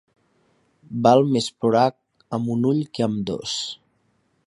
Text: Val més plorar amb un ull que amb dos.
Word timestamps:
Val 1.09 1.21
més 1.35 1.51
plorar 1.65 1.85
amb 2.39 2.53
un 2.57 2.69
ull 2.73 2.83
que 2.99 3.09
amb 3.11 3.25
dos. 3.33 3.59